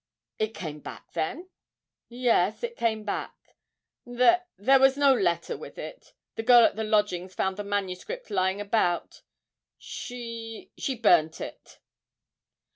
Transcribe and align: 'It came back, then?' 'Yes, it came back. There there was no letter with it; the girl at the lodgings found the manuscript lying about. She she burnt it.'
'It 0.39 0.55
came 0.55 0.79
back, 0.79 1.11
then?' 1.13 1.47
'Yes, 2.09 2.63
it 2.63 2.75
came 2.75 3.03
back. 3.03 3.35
There 4.03 4.47
there 4.57 4.79
was 4.79 4.97
no 4.97 5.13
letter 5.13 5.55
with 5.55 5.77
it; 5.77 6.15
the 6.33 6.41
girl 6.41 6.65
at 6.65 6.75
the 6.75 6.83
lodgings 6.83 7.35
found 7.35 7.55
the 7.55 7.63
manuscript 7.63 8.31
lying 8.31 8.59
about. 8.59 9.21
She 9.77 10.71
she 10.75 10.95
burnt 10.95 11.39
it.' 11.39 11.77